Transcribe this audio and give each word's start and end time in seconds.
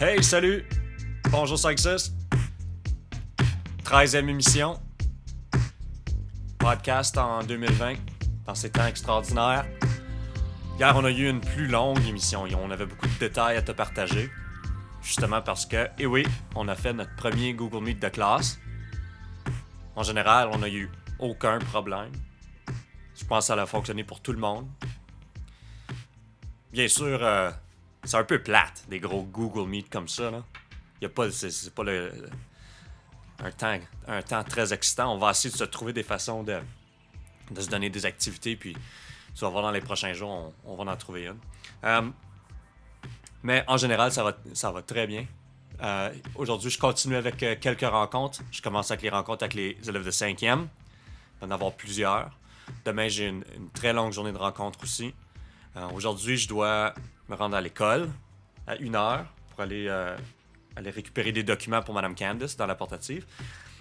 Hey, 0.00 0.24
salut! 0.24 0.64
Bonjour 1.30 1.56
5-6. 1.56 2.10
13e 3.84 4.28
émission. 4.28 4.80
Podcast 6.58 7.16
en 7.16 7.44
2020, 7.44 7.94
dans 8.44 8.56
ces 8.56 8.70
temps 8.70 8.86
extraordinaires. 8.86 9.64
Hier, 10.80 10.92
on 10.96 11.04
a 11.04 11.12
eu 11.12 11.30
une 11.30 11.40
plus 11.40 11.68
longue 11.68 12.04
émission 12.08 12.44
et 12.44 12.56
on 12.56 12.72
avait 12.72 12.86
beaucoup 12.86 13.06
de 13.06 13.18
détails 13.20 13.56
à 13.56 13.62
te 13.62 13.70
partager. 13.70 14.32
Justement 15.00 15.40
parce 15.40 15.64
que, 15.64 15.88
et 15.96 16.06
oui, 16.06 16.26
on 16.56 16.66
a 16.66 16.74
fait 16.74 16.92
notre 16.92 17.14
premier 17.14 17.54
Google 17.54 17.84
Meet 17.84 18.02
de 18.02 18.08
classe. 18.08 18.58
En 19.94 20.02
général, 20.02 20.50
on 20.52 20.58
n'a 20.58 20.68
eu 20.68 20.90
aucun 21.20 21.60
problème. 21.60 22.10
Je 23.14 23.24
pense 23.24 23.46
que 23.46 23.54
ça 23.54 23.62
a 23.62 23.66
fonctionné 23.66 24.02
pour 24.02 24.20
tout 24.20 24.32
le 24.32 24.40
monde. 24.40 24.66
Bien 26.72 26.88
sûr, 26.88 27.20
euh, 27.22 27.52
c'est 28.04 28.16
un 28.16 28.24
peu 28.24 28.42
plate, 28.42 28.84
des 28.88 29.00
gros 29.00 29.22
Google 29.22 29.68
Meet 29.68 29.90
comme 29.90 30.08
ça. 30.08 30.30
Là. 30.30 30.44
Y 31.00 31.06
a 31.06 31.08
pas, 31.08 31.30
c'est, 31.30 31.74
pas 31.74 31.84
le, 31.84 32.12
un, 33.42 33.50
temps, 33.50 33.78
un 34.06 34.22
temps 34.22 34.44
très 34.44 34.72
excitant. 34.72 35.14
On 35.14 35.18
va 35.18 35.30
essayer 35.30 35.52
de 35.52 35.56
se 35.56 35.64
trouver 35.64 35.92
des 35.92 36.02
façons 36.02 36.42
de, 36.42 36.58
de 37.50 37.60
se 37.60 37.68
donner 37.68 37.90
des 37.90 38.06
activités. 38.06 38.56
Puis, 38.56 38.74
tu 39.34 39.40
vas 39.40 39.48
voir 39.48 39.62
dans 39.62 39.70
les 39.70 39.80
prochains 39.80 40.12
jours, 40.12 40.52
on, 40.64 40.76
va 40.76 40.92
en 40.92 40.96
trouver 40.96 41.26
une. 41.26 41.38
Euh, 41.84 42.08
mais 43.42 43.64
en 43.66 43.76
général, 43.76 44.12
ça 44.12 44.22
va, 44.22 44.36
ça 44.52 44.70
va 44.70 44.82
très 44.82 45.06
bien. 45.06 45.26
Euh, 45.82 46.12
aujourd'hui, 46.36 46.70
je 46.70 46.78
continue 46.78 47.16
avec 47.16 47.36
quelques 47.36 47.80
rencontres. 47.80 48.40
Je 48.50 48.62
commence 48.62 48.90
avec 48.90 49.02
les 49.02 49.10
rencontres 49.10 49.42
avec 49.42 49.54
les 49.54 49.76
élèves 49.86 50.04
de 50.04 50.10
5e. 50.10 50.36
Il 50.40 50.48
va 51.40 51.46
en 51.46 51.50
avoir 51.50 51.72
plusieurs. 51.72 52.30
Demain, 52.84 53.08
j'ai 53.08 53.28
une, 53.28 53.44
très 53.74 53.92
longue 53.92 54.12
journée 54.12 54.32
de 54.32 54.38
rencontres 54.38 54.82
aussi. 54.82 55.14
Euh, 55.76 55.88
aujourd'hui, 55.94 56.36
je 56.36 56.48
dois 56.48 56.94
me 57.28 57.34
rendre 57.34 57.56
à 57.56 57.60
l'école 57.60 58.08
à 58.66 58.76
une 58.76 58.94
heure 58.94 59.26
pour 59.50 59.60
aller, 59.60 59.86
euh, 59.88 60.16
récupérer 60.76 61.32
des 61.32 61.42
documents 61.42 61.82
pour 61.82 61.94
Mme 61.94 62.14
Candice 62.14 62.56
dans 62.56 62.66
la 62.66 62.74
portative. 62.74 63.26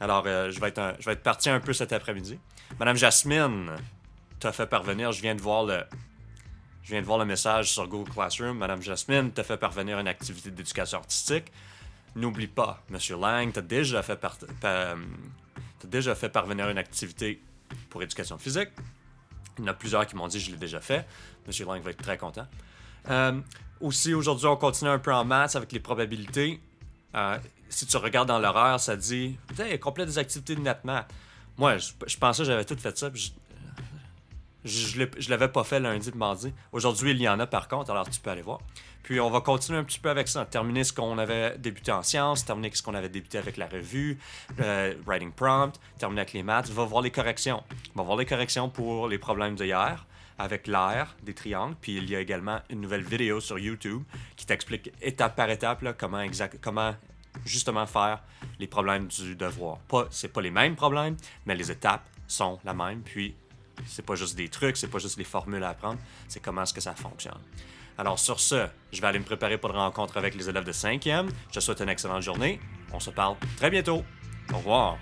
Alors, 0.00 0.24
euh, 0.26 0.50
je, 0.50 0.60
vais 0.60 0.68
être 0.68 1.22
parti 1.22 1.50
un 1.50 1.60
peu 1.60 1.72
cet 1.72 1.92
après-midi. 1.92 2.38
Mme 2.78 2.96
Jasmine 2.96 3.70
t'a 4.40 4.52
fait 4.52 4.66
parvenir, 4.66 5.12
je 5.12 5.22
viens 5.22 5.34
de 5.34 5.40
voir 5.40 5.64
le, 5.64 7.24
message 7.24 7.70
sur 7.70 7.86
Google 7.86 8.10
Classroom. 8.10 8.58
Madame 8.58 8.82
Jasmine 8.82 9.30
t'a 9.30 9.44
fait 9.44 9.56
parvenir 9.56 9.98
une 9.98 10.08
activité 10.08 10.50
d'éducation 10.50 10.98
artistique. 10.98 11.52
N'oublie 12.16 12.46
pas, 12.46 12.82
Monsieur 12.90 13.16
Lang 13.16 13.52
t'a 13.52 13.60
déjà 13.60 14.02
déjà 15.84 16.14
fait 16.14 16.28
parvenir 16.28 16.68
une 16.70 16.78
activité 16.78 17.42
pour 17.90 18.02
éducation 18.02 18.38
physique. 18.38 18.70
Il 19.58 19.64
y 19.64 19.68
en 19.68 19.70
a 19.70 19.74
plusieurs 19.74 20.06
qui 20.06 20.16
m'ont 20.16 20.28
dit 20.28 20.38
que 20.38 20.44
je 20.44 20.50
l'ai 20.50 20.56
déjà 20.56 20.80
fait. 20.80 21.06
Monsieur 21.46 21.66
Lang 21.66 21.80
va 21.82 21.90
être 21.90 22.02
très 22.02 22.18
content. 22.18 22.46
Euh, 23.10 23.40
aussi, 23.80 24.14
aujourd'hui, 24.14 24.46
on 24.46 24.56
continue 24.56 24.90
un 24.90 24.98
peu 24.98 25.12
en 25.12 25.24
maths 25.24 25.56
avec 25.56 25.72
les 25.72 25.80
probabilités. 25.80 26.60
Euh, 27.14 27.38
si 27.68 27.86
tu 27.86 27.96
regardes 27.96 28.28
dans 28.28 28.38
l'horaire, 28.38 28.80
ça 28.80 28.96
dit 28.96 29.36
hey, 29.58 29.78
complète 29.78 30.08
des 30.08 30.18
activités 30.18 30.54
de 30.54 30.60
nettement. 30.60 31.02
Moi, 31.56 31.78
je, 31.78 32.16
pensais 32.18 32.42
que 32.42 32.46
j'avais 32.46 32.64
tout 32.64 32.76
fait 32.76 32.96
ça. 32.96 33.10
Je, 34.64 35.04
je 35.18 35.30
l'avais 35.30 35.48
pas 35.48 35.64
fait 35.64 35.80
lundi 35.80 36.08
et 36.08 36.16
mardi. 36.16 36.52
Aujourd'hui, 36.72 37.10
il 37.12 37.20
y 37.20 37.28
en 37.28 37.38
a 37.40 37.46
par 37.46 37.68
contre, 37.68 37.90
alors 37.90 38.08
tu 38.08 38.20
peux 38.20 38.30
aller 38.30 38.42
voir. 38.42 38.60
Puis 39.02 39.20
on 39.20 39.30
va 39.30 39.42
continuer 39.42 39.78
un 39.78 39.84
petit 39.84 39.98
peu 39.98 40.08
avec 40.08 40.28
ça, 40.28 40.46
terminer 40.46 40.82
ce 40.82 40.92
qu'on 40.92 41.18
avait 41.18 41.58
débuté 41.58 41.92
en 41.92 42.02
sciences, 42.02 42.44
terminer 42.44 42.70
ce 42.72 42.82
qu'on 42.82 42.94
avait 42.94 43.10
débuté 43.10 43.36
avec 43.36 43.58
la 43.58 43.66
revue, 43.66 44.18
euh, 44.60 44.94
writing 45.06 45.30
prompt, 45.30 45.78
terminer 45.98 46.22
avec 46.22 46.32
les 46.32 46.42
maths. 46.42 46.70
Va 46.70 46.84
voir 46.84 47.02
les 47.02 47.10
corrections. 47.10 47.62
On 47.94 47.98
va 47.98 48.04
voir 48.04 48.16
les 48.16 48.24
corrections 48.24 48.70
pour 48.70 49.06
les 49.08 49.18
problèmes 49.18 49.56
d'hier 49.56 50.06
avec 50.38 50.66
l'air 50.66 51.14
des 51.22 51.34
triangles. 51.34 51.76
Puis 51.80 51.98
il 51.98 52.08
y 52.08 52.16
a 52.16 52.20
également 52.20 52.60
une 52.70 52.80
nouvelle 52.80 53.02
vidéo 53.02 53.40
sur 53.40 53.58
YouTube 53.58 54.02
qui 54.36 54.46
t'explique 54.46 54.90
étape 55.02 55.36
par 55.36 55.50
étape 55.50 55.84
comment, 55.98 56.20
exact, 56.20 56.58
comment 56.62 56.94
justement 57.44 57.86
faire 57.86 58.22
les 58.58 58.66
problèmes 58.66 59.06
du 59.08 59.36
devoir. 59.36 59.78
Pas, 59.80 60.06
c'est 60.10 60.32
pas 60.32 60.40
les 60.40 60.50
mêmes 60.50 60.76
problèmes, 60.76 61.16
mais 61.44 61.54
les 61.54 61.70
étapes 61.70 62.08
sont 62.26 62.58
la 62.64 62.72
même. 62.72 63.02
Puis 63.02 63.34
c'est 63.86 64.04
pas 64.04 64.14
juste 64.14 64.36
des 64.36 64.48
trucs, 64.48 64.76
c'est 64.76 64.88
pas 64.88 64.98
juste 64.98 65.16
des 65.16 65.24
formules 65.24 65.64
à 65.64 65.70
apprendre, 65.70 65.98
c'est 66.28 66.40
comment 66.40 66.62
est-ce 66.62 66.74
que 66.74 66.80
ça 66.80 66.94
fonctionne. 66.94 67.40
Alors 67.96 68.18
sur 68.18 68.40
ce, 68.40 68.66
je 68.92 69.00
vais 69.00 69.06
aller 69.06 69.20
me 69.20 69.24
préparer 69.24 69.56
pour 69.56 69.72
la 69.72 69.80
rencontre 69.80 70.16
avec 70.16 70.34
les 70.34 70.48
élèves 70.48 70.64
de 70.64 70.72
5e. 70.72 71.28
Je 71.48 71.54
te 71.54 71.60
souhaite 71.60 71.80
une 71.80 71.88
excellente 71.88 72.22
journée. 72.22 72.60
On 72.92 73.00
se 73.00 73.10
parle 73.10 73.36
très 73.56 73.70
bientôt. 73.70 74.02
Au 74.52 74.56
revoir. 74.56 74.98